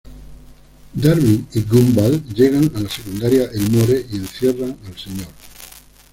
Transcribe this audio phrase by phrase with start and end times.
[0.95, 5.27] Darwin y Gumball llegan a la Secundaria Elmore, y encierran al Sr.